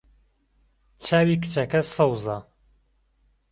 [1.03, 2.37] چاوی کچەکە سەوزە.